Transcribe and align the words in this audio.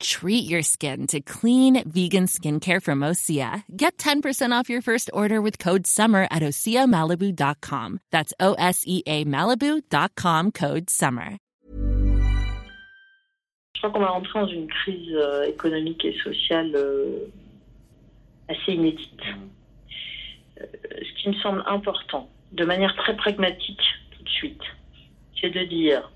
Treat 0.00 0.44
your 0.48 0.62
skin 0.62 1.06
to 1.08 1.20
clean 1.20 1.82
vegan 1.88 2.26
skincare 2.26 2.82
from 2.82 3.00
Osea. 3.00 3.62
Get 3.74 3.96
10% 3.96 4.52
off 4.52 4.68
your 4.68 4.82
first 4.82 5.10
order 5.12 5.40
with 5.40 5.58
code 5.58 5.86
SUMMER 5.86 6.28
at 6.30 6.42
OseaMalibu.com. 6.42 8.00
That's 8.12 8.34
O 8.38 8.54
S 8.54 8.82
E 8.86 9.02
A 9.06 9.24
Malibu.com 9.24 10.50
code 10.52 10.90
SUMMER. 10.90 11.38
Je 13.74 13.80
crois 13.80 13.90
qu'on 13.90 14.00
va 14.00 14.08
rentrer 14.08 14.40
dans 14.40 14.46
une 14.46 14.68
crise 14.68 15.12
euh, 15.12 15.44
économique 15.44 16.02
et 16.04 16.16
sociale 16.24 16.72
euh, 16.74 17.30
assez 18.48 18.72
inédite. 18.72 19.20
Euh, 20.60 20.64
ce 20.90 21.22
qui 21.22 21.28
me 21.28 21.34
semble 21.34 21.62
important, 21.66 22.30
de 22.52 22.64
manière 22.64 22.96
très 22.96 23.14
pragmatique 23.16 23.82
tout 24.12 24.22
de 24.22 24.28
suite, 24.30 24.62
c'est 25.40 25.50
de 25.50 25.64
dire 25.64 26.10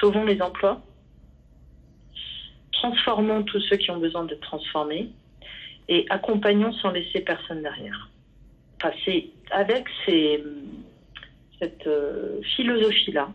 sauvons 0.00 0.24
les 0.24 0.40
emplois 0.40 0.80
transformons 2.82 3.44
tous 3.44 3.60
ceux 3.60 3.76
qui 3.76 3.90
ont 3.90 3.98
besoin 3.98 4.24
d'être 4.24 4.40
transformés 4.40 5.10
et 5.88 6.06
accompagnons 6.10 6.72
sans 6.72 6.90
laisser 6.90 7.20
personne 7.20 7.62
derrière. 7.62 8.08
Enfin, 8.76 8.92
c'est 9.04 9.26
avec 9.50 9.86
cette 10.06 11.86
euh, 11.86 12.40
philosophie-là, 12.56 13.30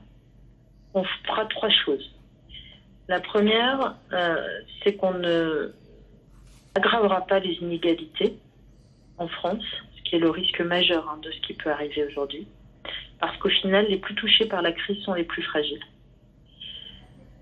on 0.94 1.04
fera 1.04 1.46
trois 1.46 1.70
choses. 1.70 2.14
La 3.08 3.22
première, 3.22 3.96
euh, 4.12 4.36
c'est 4.84 4.96
qu'on 4.96 5.14
ne 5.14 5.72
aggravera 6.75 7.25
pas 7.25 7.40
les 7.40 7.53
inégalités 7.53 8.38
en 9.18 9.28
France, 9.28 9.64
ce 9.98 10.02
qui 10.03 10.16
est 10.16 10.20
le 10.20 10.30
risque 10.30 10.59
majeur 10.59 11.09
hein, 11.09 11.20
de 11.22 11.31
ce 11.31 11.40
qui 11.40 11.53
peut 11.53 11.72
arriver 11.72 12.06
aujourd'hui, 12.06 12.48
parce 13.20 13.38
qu'au 13.38 13.50
final, 13.50 13.86
les 13.88 13.98
plus 13.98 14.16
touchés 14.16 14.45
par 14.45 14.62
la 14.62 14.73
crise 14.73 15.02
sont 15.03 15.14
les 15.14 15.23
plus 15.23 15.42
fragiles. 15.44 15.84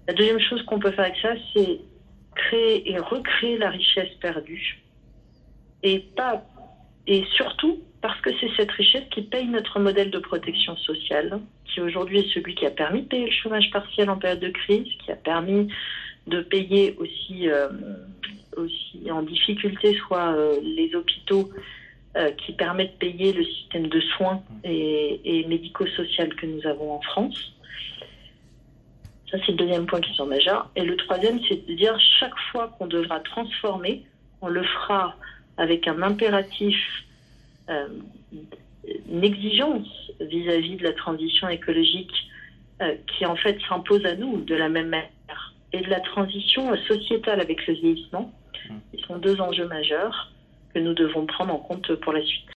La 0.08 0.14
deuxième 0.14 0.40
chose 0.40 0.62
qu'on 0.64 0.78
peut 0.78 0.92
faire 0.92 1.06
avec 1.06 1.18
ça, 1.18 1.34
c'est 1.54 1.80
créer 2.36 2.92
et 2.92 3.00
recréer 3.00 3.58
la 3.58 3.70
richesse 3.70 4.14
perdue. 4.20 4.82
Et 5.84 6.00
pas, 6.00 6.44
et 7.08 7.24
surtout 7.36 7.82
parce 8.02 8.20
que 8.22 8.30
c'est 8.40 8.50
cette 8.56 8.72
richesse 8.72 9.06
qui 9.10 9.24
paye 9.24 9.48
notre 9.48 9.80
modèle 9.80 10.12
de 10.12 10.20
protection 10.20 10.76
sociale, 10.78 11.40
qui 11.66 11.82
aujourd'hui 11.82 12.20
est 12.20 12.34
celui 12.34 12.54
qui 12.54 12.66
a 12.66 12.72
permis 12.72 13.02
de 13.02 13.08
payer 13.08 13.26
le 13.26 13.32
chômage 13.32 13.72
partiel 13.72 14.10
en 14.10 14.18
période 14.18 14.42
de 14.42 14.50
crise, 14.50 14.88
qui 15.04 15.12
a 15.12 15.16
permis 15.16 15.70
de 16.28 16.42
payer 16.42 16.96
aussi, 17.00 17.50
euh, 17.50 17.70
aussi 18.58 19.10
en 19.10 19.24
difficulté, 19.24 19.96
soit 19.96 20.36
euh, 20.36 20.60
les 20.62 20.94
hôpitaux 20.96 21.50
euh, 22.16 22.32
qui 22.32 22.54
permettent 22.54 22.94
de 22.94 22.98
payer 22.98 23.34
le 23.34 23.44
système 23.44 23.88
de 23.88 24.00
soins 24.00 24.44
et 24.64 25.46
médico-social 25.48 26.36
que 26.36 26.46
nous 26.46 26.66
avons 26.68 26.94
en 26.94 27.02
France. 27.02 27.56
Ça, 29.36 29.42
c'est 29.46 29.52
le 29.52 29.58
deuxième 29.58 29.86
point 29.86 30.00
qui 30.00 30.14
sont 30.14 30.28
majeur. 30.28 30.70
Et 30.78 30.84
le 30.84 30.96
troisième, 30.96 31.40
c'est 31.50 31.68
de 31.68 31.74
dire 31.74 32.00
chaque 32.20 32.38
fois 32.52 32.74
qu'on 32.78 32.88
devra 32.88 33.20
transformer, 33.20 34.06
on 34.42 34.48
le 34.48 34.64
fera 34.64 35.16
avec 35.58 35.90
un 35.90 36.02
impératif, 36.02 36.78
euh, 37.70 37.88
une 39.10 39.24
exigence 39.24 39.88
vis-à-vis 40.22 40.78
de 40.78 40.84
la 40.84 40.94
transition 40.94 41.50
écologique 41.50 42.14
euh, 42.82 42.96
qui 43.08 43.26
en 43.26 43.36
fait 43.36 43.58
s'impose 43.68 44.06
à 44.06 44.16
nous 44.16 44.42
de 44.42 44.56
la 44.56 44.70
même 44.70 44.88
manière. 44.88 45.54
Et 45.74 45.82
de 45.82 45.90
la 45.90 46.00
transition 46.00 46.74
sociétale 46.88 47.42
avec 47.42 47.68
le 47.68 47.74
vieillissement, 47.74 48.32
qui 48.94 49.02
sont 49.04 49.18
deux 49.18 49.42
enjeux 49.42 49.68
majeurs 49.68 50.32
que 50.74 50.80
nous 50.80 50.94
devons 50.94 51.26
prendre 51.26 51.54
en 51.54 51.60
compte 51.60 51.94
pour 51.96 52.14
la 52.14 52.24
suite. 52.24 52.55